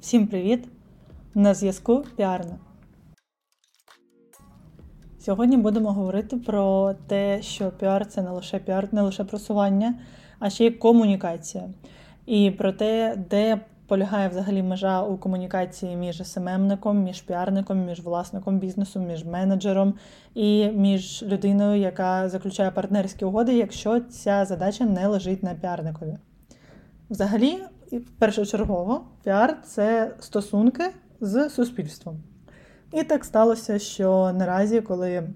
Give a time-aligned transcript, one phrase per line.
[0.00, 0.68] Всім привіт!
[1.34, 2.58] На зв'язку Піарна.
[5.20, 9.94] Сьогодні будемо говорити про те, що піар це не лише піар, не лише просування,
[10.38, 11.68] а ще й комунікація.
[12.26, 18.58] І про те, де полягає взагалі межа у комунікації між СММником, між піарником, між власником
[18.58, 19.94] бізнесу, між менеджером
[20.34, 26.16] і між людиною, яка заключає партнерські угоди, якщо ця задача не лежить на піарникові.
[27.10, 27.58] Взагалі,
[28.18, 30.84] першочергово, піар це стосунки
[31.20, 32.22] з суспільством.
[32.92, 35.28] І так сталося, що наразі, коли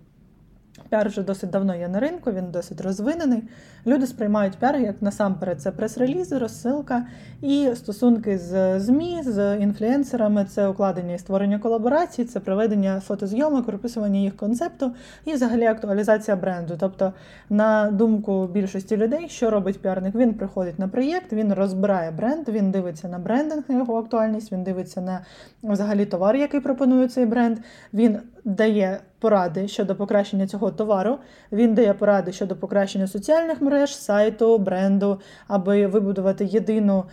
[0.91, 3.43] Піар вже досить давно є на ринку, він досить розвинений.
[3.87, 7.07] Люди сприймають піар як насамперед це прес-релізи, розсилка
[7.43, 14.21] і стосунки з ЗМІ, з інфлюенсерами, це укладення і створення колаборацій, це проведення фотозйомок, прописування
[14.21, 14.93] їх концепту
[15.25, 16.75] і взагалі актуалізація бренду.
[16.81, 17.13] Тобто,
[17.51, 22.71] на думку більшості людей, що робить піарник, він приходить на проєкт, він розбирає бренд, він
[22.71, 25.21] дивиться на брендинг, на його актуальність, він дивиться на
[25.63, 27.59] взагалі товар, який пропонує цей бренд.
[27.95, 31.19] Він дає поради щодо покращення цього товару.
[31.53, 37.05] Він дає поради щодо покращення соціальних мереж, сайту, бренду, аби вибудувати єдину.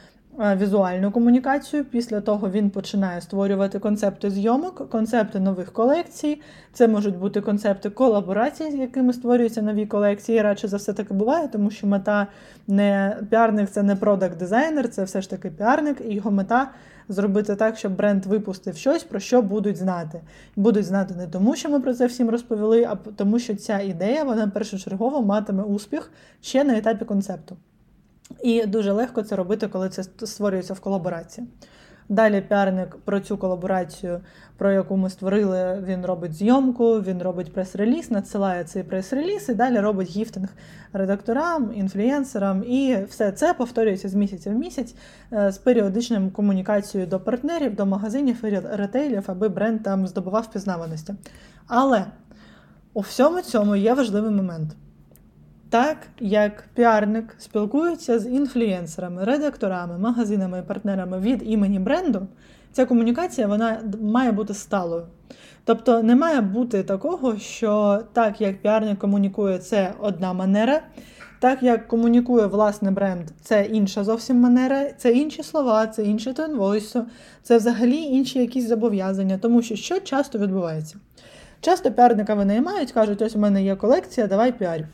[0.58, 1.86] Візуальну комунікацію.
[1.86, 6.42] Після того він починає створювати концепти зйомок, концепти нових колекцій.
[6.74, 10.42] Це можуть бути концепти колаборацій, з якими створюються нові колекції.
[10.42, 12.28] Радше за все таки буває, тому що мета
[12.68, 16.72] не піарник це не продакт-дизайнер, це все ж таки піарник, і його мета
[17.10, 20.22] зробити так, щоб бренд випустив щось, про що будуть знати.
[20.56, 24.24] Будуть знати не тому, що ми про це всім розповіли, а тому, що ця ідея
[24.24, 27.58] вона першочергово матиме успіх ще на етапі концепту.
[28.44, 31.48] І дуже легко це робити, коли це створюється в колаборації.
[32.10, 34.22] Далі піарник про цю колаборацію,
[34.58, 39.80] про яку ми створили, він робить зйомку, він робить прес-реліз, надсилає цей прес-реліз і далі
[39.80, 40.50] робить гіфтинг
[40.94, 42.64] редакторам, інфлюєнсерам.
[42.64, 44.96] І все це повторюється з місяця в місяць
[45.34, 51.14] е, з періодичним комунікацією до партнерів, до магазинів і ретейлів, аби бренд там здобував впізнаваності.
[51.68, 52.06] Але
[52.94, 54.76] у всьому цьому є важливий момент.
[55.70, 62.28] Так як піарник спілкується з інфлюєнсерами, редакторами, магазинами і партнерами від імені бренду,
[62.72, 65.04] ця комунікація вона має бути сталою.
[65.66, 70.82] Тобто не має бути такого, що так як піарник комунікує, це одна манера,
[71.40, 76.82] так як комунікує власний бренд, це інша зовсім манера, це інші слова, це інший тон
[77.44, 80.96] це взагалі інші якісь зобов'язання, тому що що часто відбувається.
[81.62, 84.86] Часто піарника винаймають, кажуть, ось у мене є колекція, давай піарів.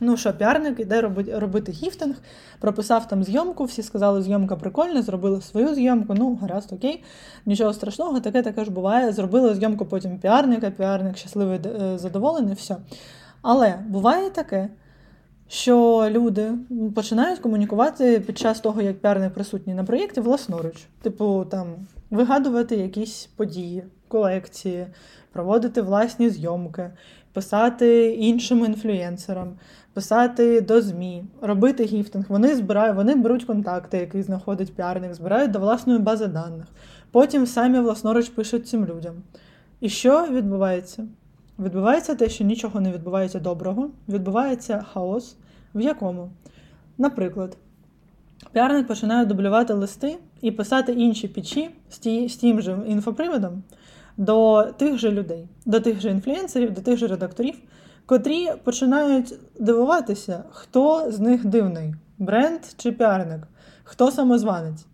[0.00, 2.14] Ну що, піарник іде робити робити гіфтинг,
[2.60, 7.04] прописав там зйомку, всі сказали, зйомка прикольна, зробили свою зйомку, ну, гаразд, окей,
[7.46, 9.12] нічого страшного, таке таке ж буває.
[9.12, 12.76] Зробили зйомку потім піарника, піарник щасливий, е, задоволений, все.
[13.42, 14.68] Але буває таке,
[15.48, 16.52] що люди
[16.94, 20.76] починають комунікувати під час того, як піарник присутній на проєкті, власноруч.
[21.02, 21.66] Типу, там,
[22.10, 24.86] вигадувати якісь події, колекції,
[25.32, 26.90] проводити власні зйомки,
[27.32, 29.48] писати іншим інфлюєнсерам
[29.94, 32.24] писати до ЗМІ, робити гіфтинг.
[32.28, 36.64] Вони збирають, вони беруть контакти, які знаходить піарник, збирають до власної бази даних.
[37.10, 39.14] Потім самі власноруч пишуть цим людям.
[39.80, 41.06] І що відбувається?
[41.58, 45.36] Відбувається те, що нічого не відбувається доброго, відбувається хаос,
[45.74, 46.30] в якому,
[46.98, 47.56] наприклад,
[48.52, 51.70] піарник починає дублювати листи і писати інші пічі
[52.28, 53.62] з тим же інфоприводом
[54.16, 57.54] до тих же людей, до тих же інфлюенсерів, до тих же редакторів
[58.06, 63.40] котрі починають дивуватися, хто з них дивний бренд чи піарник,
[63.84, 64.86] хто самозванець.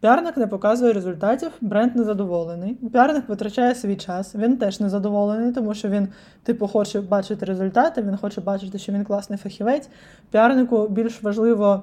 [0.00, 2.74] Піарник не показує результатів, бренд незадоволений.
[2.74, 6.08] Піарник витрачає свій час, він теж незадоволений, тому що він,
[6.42, 9.88] типу, хоче бачити результати, він хоче бачити, що він класний фахівець.
[10.30, 11.82] Піарнику більш важливо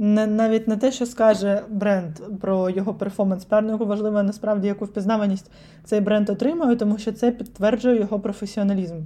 [0.00, 3.44] не, навіть не те, що скаже бренд про його перформанс.
[3.44, 5.50] Піарнику важливо насправді, яку впізнаваність
[5.84, 8.96] цей бренд отримує, тому що це підтверджує його професіоналізм.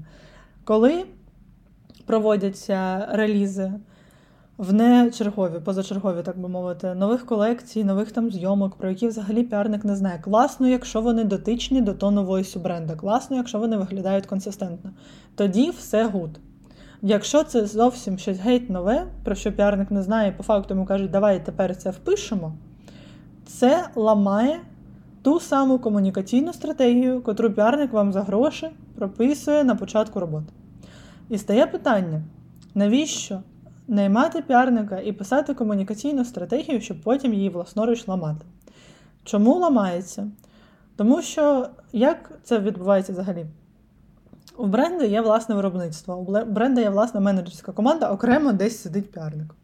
[0.64, 1.04] Коли
[2.06, 3.72] проводяться релізи
[4.58, 9.84] в нечергові, позачергові, так би мовити, нових колекцій, нових там зйомок, про які взагалі піарник
[9.84, 10.18] не знає.
[10.18, 14.90] Класно, якщо вони дотичні до tone of voice бренда, класно, якщо вони виглядають консистентно.
[15.34, 16.30] Тоді все good.
[17.06, 21.10] Якщо це зовсім щось геть нове, про що піарник не знає, по факту йому кажуть,
[21.10, 22.52] давай тепер це впишемо,
[23.46, 24.60] це ламає
[25.22, 30.52] ту саму комунікаційну стратегію, котру піарник вам за гроші прописує на початку роботи.
[31.28, 32.22] І стає питання:
[32.74, 33.42] навіщо
[33.88, 38.46] наймати піарника і писати комунікаційну стратегію, щоб потім її власноруч ламати?
[39.24, 40.30] Чому ламається?
[40.96, 43.46] Тому що як це відбувається взагалі?
[44.56, 49.54] У бренду є власне виробництво, у бренду є власна менеджерська команда, окремо десь сидить піарник.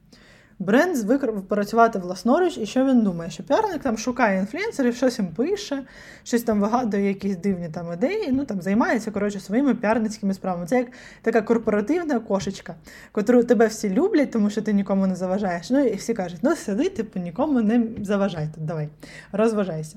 [0.61, 3.31] Бренд звик працювати власноруч, і що він думає?
[3.31, 5.83] Що піарник там шукає інфлюенсерів, щось їм пише,
[6.23, 10.67] щось там вигадує, якісь дивні там ідеї, ну там займається коротше своїми піарницькими справами.
[10.67, 10.87] Це як
[11.23, 12.75] така корпоративна кошечка,
[13.13, 15.71] котру тебе всі люблять, тому що ти нікому не заважаєш.
[15.71, 18.89] Ну і всі кажуть, ну сиди, типу, нікому не заважай тут, давай,
[19.33, 19.97] розважайся.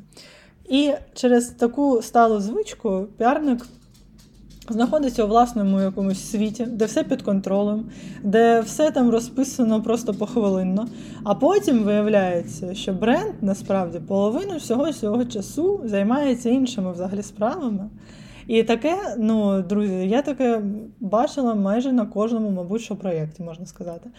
[0.66, 3.66] І через таку сталу звичку піарник
[4.70, 7.86] знаходиться у власному якомусь світі, де все під контролем,
[8.24, 10.88] де все там розписано просто похвилинно.
[11.24, 17.90] А потім виявляється, що бренд насправді половину всього цього часу займається іншими взагалі справами.
[18.48, 20.62] І таке, ну, друзі, я таке
[21.00, 24.10] бачила майже на кожному, мабуть, що проєкті, можна сказати.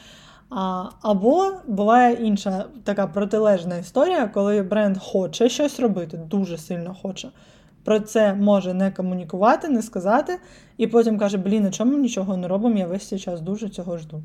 [0.51, 7.29] А, Або буває інша така протилежна історія, коли бренд хоче щось робити, дуже сильно хоче.
[7.85, 10.39] Про це може не комунікувати, не сказати,
[10.79, 13.99] і потім каже: Блін, а чому нічого не робимо, я весь цей час дуже цього
[13.99, 14.23] жду.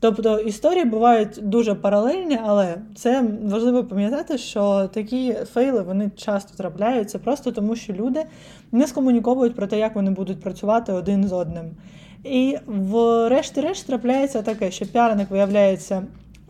[0.00, 7.18] Тобто історії бувають дуже паралельні, але це важливо пам'ятати, що такі фейли вони часто трапляються
[7.18, 8.24] просто тому, що люди
[8.72, 11.64] не скомуніковують про те, як вони будуть працювати один з одним.
[12.24, 16.02] І врешті-решт трапляється таке, що піарник виявляється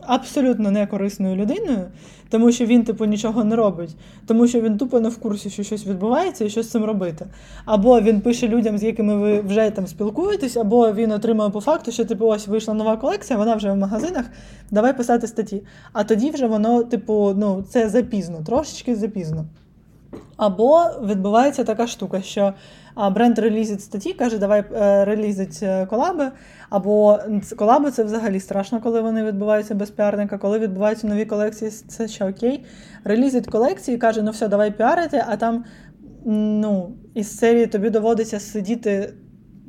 [0.07, 1.83] абсолютно некорисною людиною,
[2.29, 3.95] тому що він, типу, нічого не робить,
[4.25, 7.25] тому що він тупо не в курсі, що щось відбувається і що з цим робити.
[7.65, 11.91] Або він пише людям, з якими ви вже там спілкуєтесь, або він отримує по факту,
[11.91, 14.25] що типу, ось вийшла нова колекція, вона вже в магазинах,
[14.71, 15.63] давай писати статті.
[15.93, 19.45] А тоді вже воно, типу, ну, це запізно, трошечки запізно.
[20.37, 22.53] Або відбувається така штука, що
[23.11, 26.31] бренд релізить статті, каже, давай е, релізить е, колаби.
[26.69, 27.19] Або
[27.57, 30.37] колаби це взагалі страшно, коли вони відбуваються без піарника.
[30.37, 32.65] Коли відбуваються нові колекції, це ще окей.
[33.03, 35.65] Релізить колекції, каже, ну все, давай піарити, а там
[36.25, 39.13] ну, із серії тобі доводиться сидіти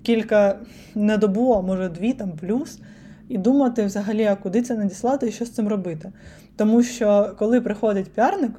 [0.03, 0.59] кілька
[0.95, 2.81] не добу, а може дві там плюс.
[3.29, 6.13] І думати взагалі, а куди це надіслати і що з цим робити.
[6.57, 8.53] Тому що коли приходить піарник,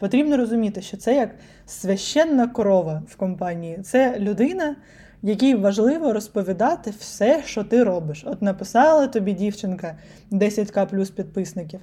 [0.00, 1.30] потрібно розуміти, що це як
[1.66, 3.78] священна корова в компанії.
[3.82, 4.76] Це людина,
[5.22, 8.22] якій важливо розповідати все, що ти робиш.
[8.26, 9.96] От написала тобі дівчинка
[10.32, 11.80] 10к плюс підписників.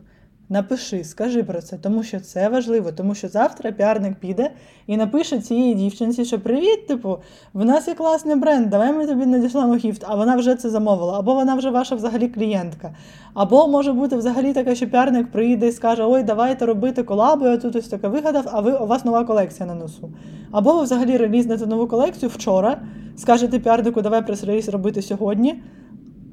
[0.50, 4.52] Напиши, скажи про це, тому що це важливо, тому що завтра піарник піде
[4.88, 7.18] і напише цієї дівчинці, що привіт, типу,
[7.54, 11.20] в нас є класний бренд, давай ми тобі надішлемо гіфт, а вона вже це замовила,
[11.20, 12.96] або вона вже ваша взагалі клієнтка.
[13.34, 17.58] Або може бути взагалі таке, що піарник приїде і скаже: Ой, давайте робити колабу, я
[17.58, 20.10] тут ось таке вигадав, а ви у вас нова колекція на носу.
[20.52, 22.82] Або ви взагалі релізнете нову колекцію вчора,
[23.18, 25.64] скажете піарнику, давай прес-реліз робити сьогодні.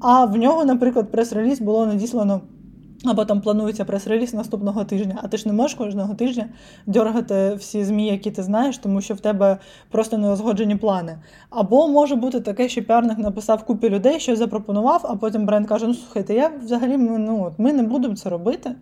[0.00, 2.40] А в нього, наприклад, прес-реліз було надіслано.
[3.04, 6.48] Або там планується прес-реліз наступного тижня, а ти ж не можеш кожного тижня
[6.86, 9.58] дергати всі змі, які ти знаєш, тому що в тебе
[9.90, 11.18] просто не узгоджені плани.
[11.50, 15.86] Або може бути таке, що піарник написав купі людей, що запропонував, а потім бренд каже:
[15.86, 18.74] Ну слухайте, я взагалі ну, ми не будемо це робити.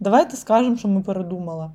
[0.00, 1.70] Давайте скажемо, що ми передумали.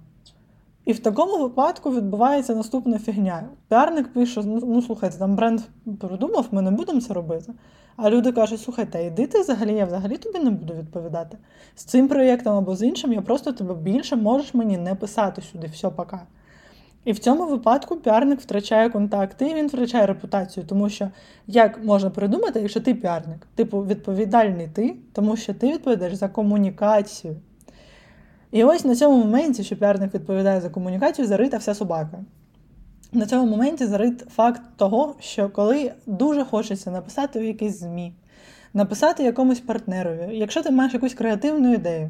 [0.92, 3.44] І в такому випадку відбувається наступна фігня.
[3.70, 5.62] Піарник пише: ну, ну слухайте, там бренд
[6.00, 7.54] передумав, ми не будемо це робити.
[7.96, 11.38] А люди кажуть, слухайте, іди ти взагалі, я взагалі тобі не буду відповідати.
[11.76, 15.68] З цим проєктом або з іншим, я просто тебе більше можеш мені не писати сюди,
[15.68, 16.22] все, пока.
[17.06, 21.10] І в цьому випадку піарник втрачає контакти і він втрачає репутацію, тому що
[21.48, 27.36] як можна придумати, якщо ти піарник, типу відповідальний ти, тому що ти відповідаєш за комунікацію.
[28.52, 32.20] І ось на цьому моменті, що піарник відповідає за комунікацію, зарита вся собака.
[33.14, 38.14] На цьому моменті зарит факт того, що коли дуже хочеться написати в якийсь ЗМІ,
[38.74, 42.10] написати якомусь партнерові, якщо ти маєш якусь креативну ідею,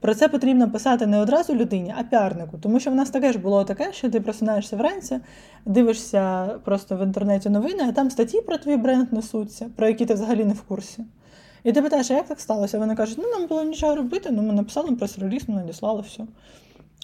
[0.00, 2.58] про це потрібно писати не одразу людині, а піарнику.
[2.58, 5.20] Тому що в нас таке ж було таке, що ти просинаєшся вранці,
[5.66, 10.14] дивишся просто в інтернеті новини, а там статті про твій бренд несуться, про які ти
[10.14, 11.04] взагалі не в курсі.
[11.64, 12.78] І ти питаєш, а як так сталося?
[12.78, 16.24] Вони кажуть, ну нам було нічого робити, ну ми написали прес-реліз, ми надіслали все.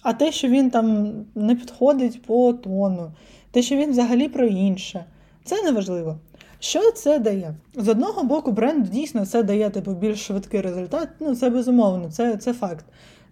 [0.02, 3.12] А те, що він там не підходить по тону,
[3.50, 5.04] те, що він взагалі про інше,
[5.44, 6.16] це не важливо.
[6.60, 7.54] Що це дає?
[7.76, 12.36] З одного боку, бренд дійсно це дає типу, більш швидкий результат, ну це безумовно, це,
[12.36, 12.84] це факт.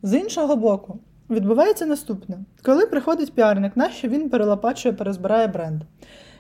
[0.03, 0.99] З іншого боку,
[1.31, 5.83] відбувається наступне: коли приходить піарник, нащо він перелопачує, перезбирає бренд.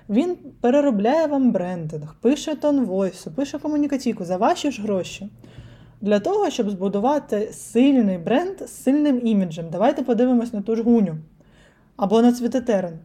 [0.08, 5.28] Він переробляє вам брендинг, пише тон войсу, пише комунікаційку за ваші ж гроші.
[6.00, 9.66] Для того, щоб збудувати сильний бренд з сильним іміджем.
[9.72, 11.16] Давайте подивимось на ту ж гуню
[11.96, 12.98] або на цвітетерен.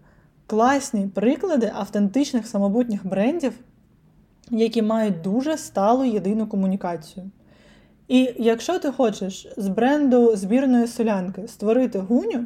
[0.47, 3.53] Класні приклади автентичних самобутніх брендів,
[4.49, 7.31] які мають дуже сталу єдину комунікацію.
[8.07, 12.45] І якщо ти хочеш з бренду збірної солянки створити гуню,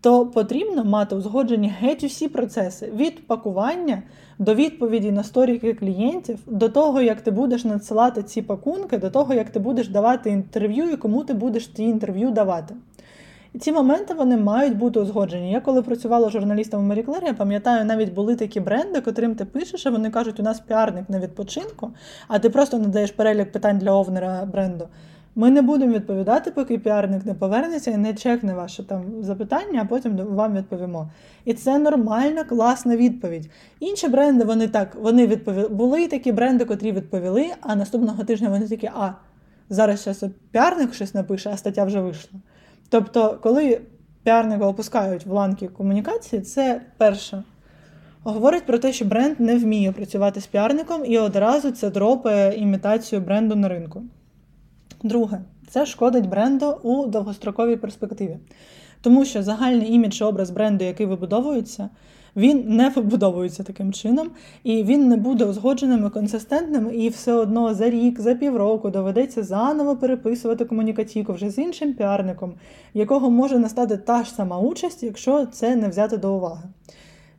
[0.00, 4.02] то потрібно мати узгоджені геть усі процеси від пакування
[4.38, 9.34] до відповіді на сторіки клієнтів, до того, як ти будеш надсилати ці пакунки, до того,
[9.34, 12.74] як ти будеш давати інтерв'ю і кому ти будеш ті інтерв'ю давати.
[13.52, 15.52] І ці моменти вони мають бути узгоджені.
[15.52, 19.86] Я коли працювала журналістом в Claire, я пам'ятаю, навіть були такі бренди, котрим ти пишеш,
[19.86, 21.90] а вони кажуть, у нас піарник на відпочинку,
[22.28, 24.88] а ти просто надаєш перелік питань для овнера бренду.
[25.38, 29.84] Ми не будемо відповідати, поки піарник не повернеться і не чекне ваше там запитання, а
[29.84, 31.10] потім вам відповімо.
[31.44, 33.50] І це нормальна, класна відповідь.
[33.80, 35.68] Інші бренди вони так вони відповіли.
[35.68, 39.12] Були такі бренди, котрі відповіли, а наступного тижня вони такі, а
[39.70, 42.40] зараз зараз піарник щось напише, а стаття вже вийшла.
[42.88, 43.80] Тобто, коли
[44.22, 47.42] піарника опускають в ланки комунікації, це перше.
[48.22, 53.20] Говорить про те, що бренд не вміє працювати з піарником і одразу це дропає імітацію
[53.20, 54.02] бренду на ринку.
[55.02, 58.36] Друге, це шкодить бренду у довгостроковій перспективі.
[59.00, 61.88] Тому що загальний імідж і образ бренду, який вибудовується,
[62.36, 64.30] він не вибудовується таким чином,
[64.64, 69.42] і він не буде узгодженим і консистентним, і все одно за рік, за півроку доведеться
[69.42, 72.54] заново переписувати комунікаційку вже з іншим піарником,
[72.94, 76.68] якого може настати та ж сама участь, якщо це не взяти до уваги.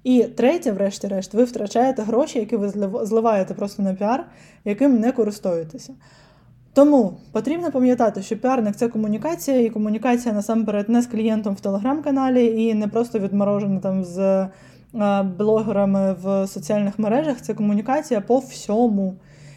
[0.03, 2.69] І третє, врешті-решт, ви втрачаєте гроші, які ви
[3.03, 4.25] зливаєте просто на піар,
[4.65, 5.93] яким не користуєтеся.
[6.73, 12.63] Тому потрібно пам'ятати, що піарник це комунікація, і комунікація насамперед не з клієнтом в телеграм-каналі,
[12.63, 14.49] і не просто відморожена там з е,
[15.38, 17.41] блогерами в соціальних мережах.
[17.41, 19.15] Це комунікація по всьому.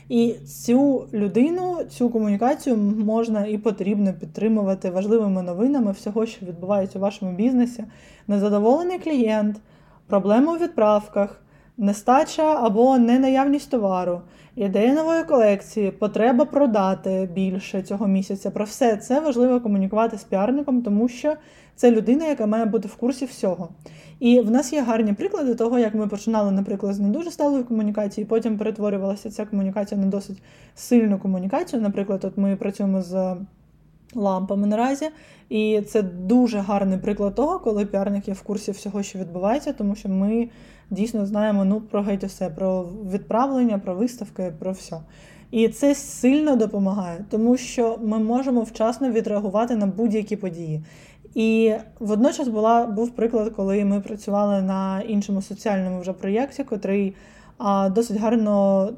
[0.08, 7.02] І цю людину, цю комунікацію можна і потрібно підтримувати важливими новинами всього, що відбувається у
[7.02, 7.84] вашому бізнесі.
[8.28, 9.56] Незадоволений клієнт,
[10.06, 11.42] проблеми у відправках
[11.78, 14.20] нестача або ненаявність товару,
[14.56, 18.50] ідея нової колекції, потреба продати більше цього місяця.
[18.50, 21.34] Про все це важливо комунікувати з піарником, тому що
[21.76, 23.68] це людина, яка має бути в курсі всього.
[24.20, 27.64] І в нас є гарні приклади того, як ми починали, наприклад, з не дуже сталої
[27.64, 30.42] комунікації, потім перетворювалася ця комунікація на досить
[30.74, 31.82] сильну комунікацію.
[31.82, 33.36] Наприклад, от ми працюємо з
[34.14, 35.08] лампами наразі.
[35.48, 39.94] І це дуже гарний приклад того, коли піарник є в курсі всього, що відбувається, тому
[39.94, 40.48] що ми
[40.92, 44.96] дійсно знаємо ну, про геть усе, про відправлення, про виставки, про все.
[45.50, 50.84] І це сильно допомагає, тому що ми можемо вчасно відреагувати на будь-які події.
[51.34, 57.14] І водночас була був приклад, коли ми працювали на іншому соціальному вже проєкті, котрий
[57.58, 58.88] а досить гарно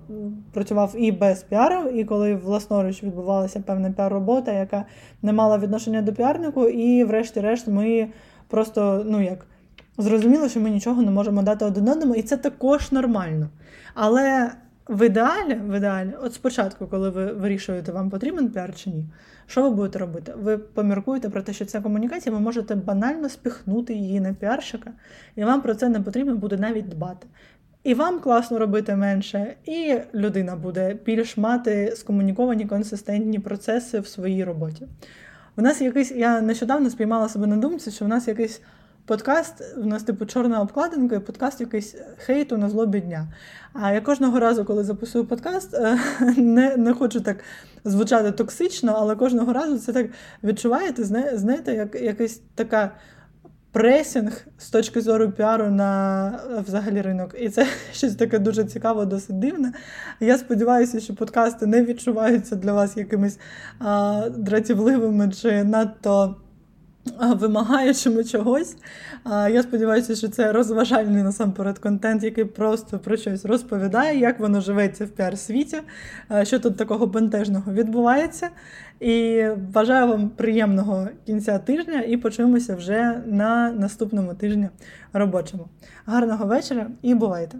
[0.52, 4.84] працював і без піару, і коли власноруч відбувалася певна піар-робота, яка
[5.22, 8.08] не мала відношення до піарнику, і, врешті-решт, ми
[8.48, 9.46] просто ну як
[9.98, 13.48] зрозуміли, що ми нічого не можемо дати один одному, і це також нормально.
[13.94, 14.50] Але
[14.88, 19.06] в ідеалі, в ідеалі, от спочатку, коли ви вирішуєте, вам потрібен піар чи ні,
[19.46, 20.32] що ви будете робити?
[20.36, 24.92] Ви поміркуєте про те, що ця комунікація, ви можете банально спіхнути її на піарщика,
[25.36, 27.26] і вам про це не потрібно буде навіть дбати.
[27.84, 34.44] І вам класно робити менше, і людина буде більш мати скомуніковані консистентні процеси в своїй
[34.44, 34.86] роботі.
[35.56, 38.60] У нас якийсь, я нещодавно спіймала себе на думці, що в нас якийсь
[39.06, 43.28] подкаст, у нас, типу, чорна обкладинка, і подкаст якийсь хейту на злобі дня.
[43.72, 45.98] А я кожного разу, коли записую подкаст, е,
[46.36, 47.36] не не хочу так
[47.84, 50.06] звучати токсично, але кожного разу це так
[50.44, 52.90] відчуваєте, знаєте, як якась така
[53.72, 57.34] пресінг з точки зору піару на взагалі ринок.
[57.40, 59.72] І це щось таке дуже цікаво, досить дивне.
[60.20, 63.38] Я сподіваюся, що подкасти не відчуваються для вас якимись
[63.78, 66.36] а, дратівливими чи надто
[67.36, 68.76] вимагаючими чогось.
[69.26, 75.04] Я сподіваюся, що це розважальний насамперед контент, який просто про щось розповідає, як воно живеться
[75.04, 75.78] в піар-світі,
[76.42, 78.48] що тут такого бентежного відбувається.
[79.00, 84.68] І бажаю вам приємного кінця тижня і почуємося вже на наступному тижні
[85.12, 85.68] робочому.
[86.06, 87.58] Гарного вечора і бувайте!